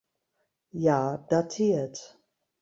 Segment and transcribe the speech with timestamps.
[0.73, 2.17] Jahr datiert.